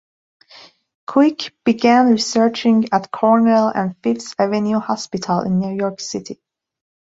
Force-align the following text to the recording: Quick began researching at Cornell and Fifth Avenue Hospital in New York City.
Quick 1.05 1.53
began 1.63 2.07
researching 2.07 2.85
at 2.91 3.11
Cornell 3.11 3.67
and 3.69 3.95
Fifth 4.01 4.33
Avenue 4.39 4.79
Hospital 4.79 5.41
in 5.41 5.59
New 5.59 5.75
York 5.77 5.99
City. 5.99 6.41